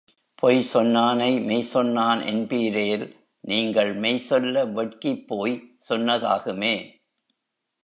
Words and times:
பொய் 0.39 0.61
சொன்னானை 0.63 1.39
மெய் 1.39 1.61
சொன்னான் 1.61 2.21
என்பீரேல் 2.21 3.05
நீங்கள் 3.43 3.93
மெய் 3.95 4.17
சொல்ல 4.17 4.65
வெட்கிப் 4.65 5.27
போய் 5.27 5.55
சொன்னதாகுமே! 5.89 6.75